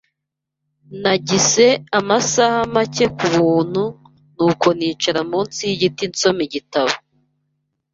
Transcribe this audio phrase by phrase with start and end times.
[1.01, 1.65] Nagize
[1.99, 3.83] amasaha make ku buntu,
[4.35, 6.93] nuko nicara munsi yigiti nsoma igitabo.